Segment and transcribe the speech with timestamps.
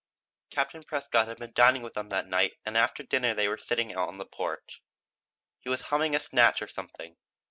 [0.49, 3.93] Captain Prescott had been dining with them that night and after dinner they were sitting
[3.93, 4.81] out on the porch.
[5.59, 7.17] He was humming a snatch of something.